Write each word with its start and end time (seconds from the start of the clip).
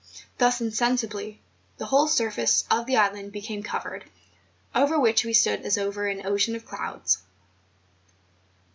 Thus 0.39 0.59
insensibly 0.61 1.39
the 1.77 1.85
whole 1.85 2.07
surface 2.07 2.65
of 2.71 2.87
the 2.87 2.97
island 2.97 3.31
became 3.31 3.61
covered, 3.61 4.09
over 4.73 4.99
which 4.99 5.23
we 5.23 5.31
stood 5.33 5.61
as 5.61 5.77
over 5.77 6.07
an 6.07 6.25
ocean 6.25 6.55
of 6.55 6.65
clouds. 6.65 7.19